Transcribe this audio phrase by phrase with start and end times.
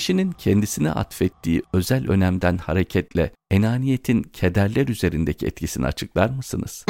[0.00, 6.86] kişinin kendisine atfettiği özel önemden hareketle enaniyetin kederler üzerindeki etkisini açıklar mısınız?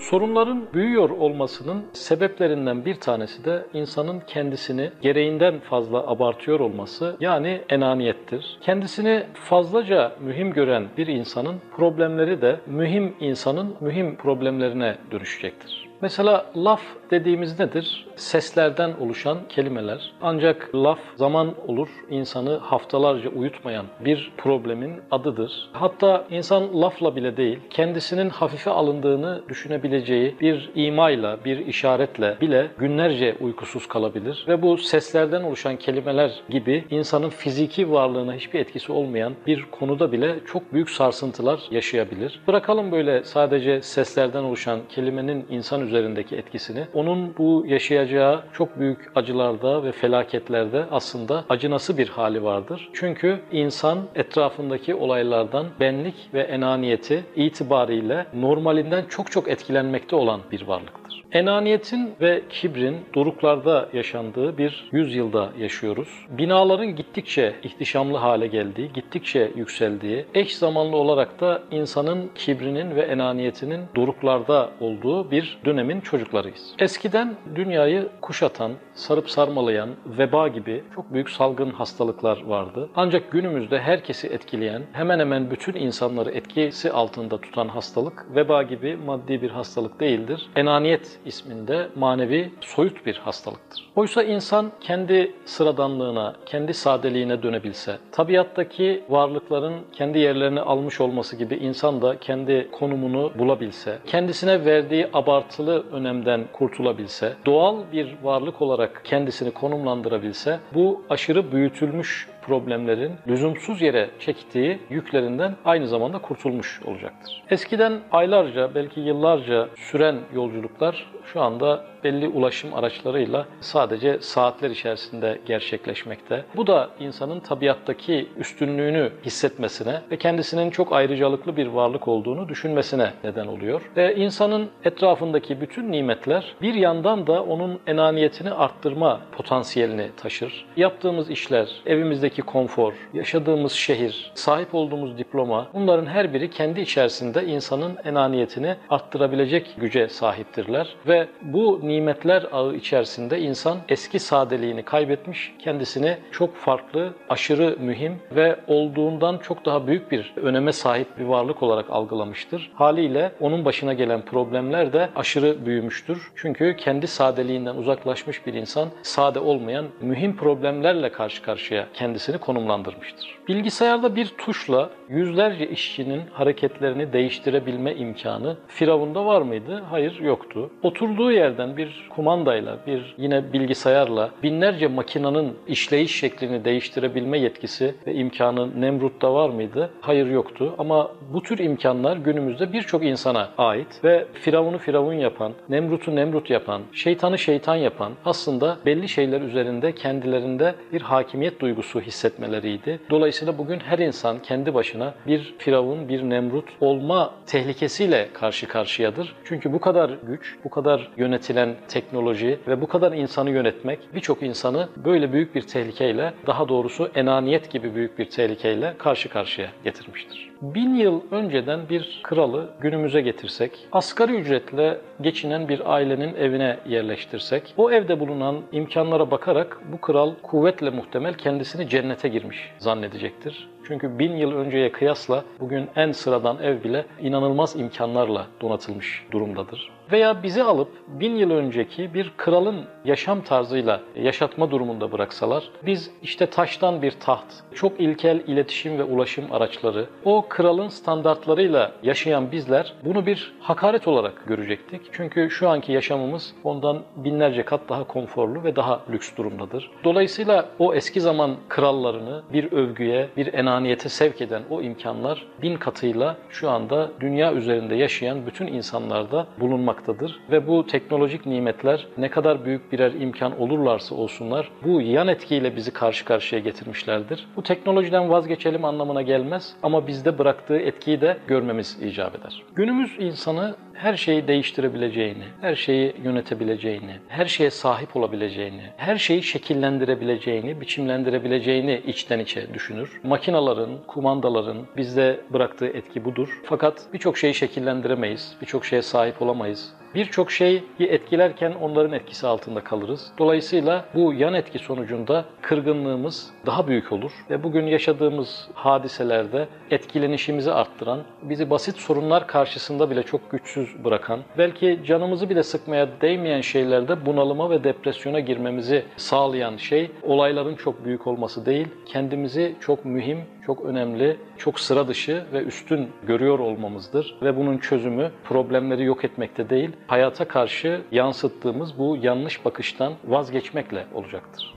[0.00, 8.58] Sorunların büyüyor olmasının sebeplerinden bir tanesi de insanın kendisini gereğinden fazla abartıyor olması yani enaniyettir.
[8.60, 15.85] Kendisini fazlaca mühim gören bir insanın problemleri de mühim insanın mühim problemlerine dönüşecektir.
[16.06, 18.06] Mesela laf dediğimiz nedir?
[18.16, 20.12] Seslerden oluşan kelimeler.
[20.22, 25.68] Ancak laf zaman olur insanı haftalarca uyutmayan bir problemin adıdır.
[25.72, 33.36] Hatta insan lafla bile değil, kendisinin hafife alındığını düşünebileceği bir imayla, bir işaretle bile günlerce
[33.40, 34.44] uykusuz kalabilir.
[34.48, 40.34] Ve bu seslerden oluşan kelimeler gibi insanın fiziki varlığına hiçbir etkisi olmayan bir konuda bile
[40.46, 42.40] çok büyük sarsıntılar yaşayabilir.
[42.46, 46.84] Bırakalım böyle sadece seslerden oluşan kelimenin insan üzerindeki etkisini.
[46.94, 52.88] Onun bu yaşayacağı çok büyük acılarda ve felaketlerde aslında acınası bir hali vardır.
[52.92, 61.05] Çünkü insan etrafındaki olaylardan benlik ve enaniyeti itibariyle normalinden çok çok etkilenmekte olan bir varlıktır.
[61.36, 66.08] Enaniyetin ve kibrin doruklarda yaşandığı bir yüzyılda yaşıyoruz.
[66.28, 73.80] Binaların gittikçe ihtişamlı hale geldiği, gittikçe yükseldiği, eş zamanlı olarak da insanın kibrinin ve enaniyetinin
[73.96, 76.74] doruklarda olduğu bir dönemin çocuklarıyız.
[76.78, 82.88] Eskiden dünyayı kuşatan, sarıp sarmalayan veba gibi çok büyük salgın hastalıklar vardı.
[82.96, 89.42] Ancak günümüzde herkesi etkileyen, hemen hemen bütün insanları etkisi altında tutan hastalık veba gibi maddi
[89.42, 90.46] bir hastalık değildir.
[90.56, 93.86] Enaniyet isminde manevi soyut bir hastalıktır.
[93.96, 102.02] Oysa insan kendi sıradanlığına, kendi sadeliğine dönebilse, tabiattaki varlıkların kendi yerlerini almış olması gibi insan
[102.02, 110.60] da kendi konumunu bulabilse, kendisine verdiği abartılı önemden kurtulabilse, doğal bir varlık olarak kendisini konumlandırabilse,
[110.74, 117.42] bu aşırı büyütülmüş problemlerin lüzumsuz yere çektiği yüklerinden aynı zamanda kurtulmuş olacaktır.
[117.50, 126.44] Eskiden aylarca belki yıllarca süren yolculuklar şu anda belli ulaşım araçlarıyla sadece saatler içerisinde gerçekleşmekte.
[126.56, 133.46] Bu da insanın tabiattaki üstünlüğünü hissetmesine ve kendisinin çok ayrıcalıklı bir varlık olduğunu düşünmesine neden
[133.46, 133.90] oluyor.
[133.96, 140.66] Ve insanın etrafındaki bütün nimetler bir yandan da onun enaniyetini arttırma potansiyelini taşır.
[140.76, 147.96] Yaptığımız işler, evimizdeki konfor, yaşadığımız şehir, sahip olduğumuz diploma bunların her biri kendi içerisinde insanın
[148.04, 156.56] enaniyetini arttırabilecek güce sahiptirler ve bu nimetler ağı içerisinde insan eski sadeliğini kaybetmiş, kendisini çok
[156.56, 162.72] farklı, aşırı mühim ve olduğundan çok daha büyük bir öneme sahip bir varlık olarak algılamıştır.
[162.74, 166.32] Haliyle onun başına gelen problemler de aşırı büyümüştür.
[166.36, 171.86] Çünkü kendi sadeliğinden uzaklaşmış bir insan sade olmayan mühim problemlerle karşı karşıya
[172.26, 173.38] kendisini konumlandırmıştır.
[173.48, 179.82] Bilgisayarda bir tuşla yüzlerce işçinin hareketlerini değiştirebilme imkanı Firavun'da var mıydı?
[179.90, 180.70] Hayır, yoktu.
[180.82, 188.80] Oturduğu yerden bir kumandayla, bir yine bilgisayarla binlerce makinanın işleyiş şeklini değiştirebilme yetkisi ve imkanı
[188.80, 189.90] Nemrut'ta var mıydı?
[190.00, 190.74] Hayır, yoktu.
[190.78, 196.82] Ama bu tür imkanlar günümüzde birçok insana ait ve Firavun'u Firavun yapan, Nemrut'u Nemrut yapan,
[196.92, 203.00] şeytanı şeytan yapan aslında belli şeyler üzerinde kendilerinde bir hakimiyet duygusu hissetmeleriydi.
[203.10, 209.34] Dolayısıyla bugün her insan kendi başına bir Firavun, bir Nemrut olma tehlikesiyle karşı karşıyadır.
[209.44, 214.88] Çünkü bu kadar güç, bu kadar yönetilen teknoloji ve bu kadar insanı yönetmek birçok insanı
[214.96, 220.50] böyle büyük bir tehlikeyle, daha doğrusu enaniyet gibi büyük bir tehlikeyle karşı karşıya getirmiştir.
[220.62, 227.90] Bin yıl önceden bir kralı günümüze getirsek, asgari ücretle geçinen bir ailenin evine yerleştirsek, o
[227.90, 233.68] evde bulunan imkanlara bakarak bu kral kuvvetle muhtemel kendisini cennete girmiş zannedecektir.
[233.88, 239.96] Çünkü bin yıl önceye kıyasla bugün en sıradan ev bile inanılmaz imkanlarla donatılmış durumdadır.
[240.12, 246.46] Veya bizi alıp bin yıl önceki bir kralın yaşam tarzıyla yaşatma durumunda bıraksalar, biz işte
[246.46, 247.44] taştan bir taht,
[247.74, 254.46] çok ilkel iletişim ve ulaşım araçları, o kralın standartlarıyla yaşayan bizler bunu bir hakaret olarak
[254.46, 255.00] görecektik.
[255.12, 259.90] Çünkü şu anki yaşamımız ondan binlerce kat daha konforlu ve daha lüks durumdadır.
[260.04, 266.36] Dolayısıyla o eski zaman krallarını bir övgüye, bir enaniyete sevk eden o imkanlar bin katıyla
[266.50, 270.40] şu anda dünya üzerinde yaşayan bütün insanlarda bulunmaktadır.
[270.50, 275.92] Ve bu teknolojik nimetler ne kadar büyük birer imkan olurlarsa olsunlar bu yan etkiyle bizi
[275.92, 277.46] karşı karşıya getirmişlerdir.
[277.56, 282.62] Bu teknolojiden vazgeçelim anlamına gelmez ama bizde bıraktığı etkiyi de görmemiz icap eder.
[282.74, 290.80] Günümüz insanı her şeyi değiştirebileceğini, her şeyi yönetebileceğini, her şeye sahip olabileceğini, her şeyi şekillendirebileceğini,
[290.80, 293.20] biçimlendirebileceğini içten içe düşünür.
[293.22, 296.60] Makinaların, kumandaların bizde bıraktığı etki budur.
[296.64, 299.92] Fakat birçok şeyi şekillendiremeyiz, birçok şeye sahip olamayız.
[300.14, 303.32] Birçok şeyi etkilerken onların etkisi altında kalırız.
[303.38, 311.22] Dolayısıyla bu yan etki sonucunda kırgınlığımız daha büyük olur ve bugün yaşadığımız hadiselerde etkilenişimizi arttıran,
[311.42, 317.70] bizi basit sorunlar karşısında bile çok güçsüz bırakan, belki canımızı bile sıkmaya değmeyen şeylerde bunalıma
[317.70, 324.36] ve depresyona girmemizi sağlayan şey olayların çok büyük olması değil, kendimizi çok mühim, çok önemli,
[324.58, 327.36] çok sıra dışı ve üstün görüyor olmamızdır.
[327.42, 334.74] Ve bunun çözümü problemleri yok etmekte değil, hayata karşı yansıttığımız bu yanlış bakıştan vazgeçmekle olacaktır.